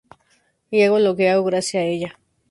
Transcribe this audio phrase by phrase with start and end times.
[0.71, 2.19] Y hago lo que hago gracias a ella.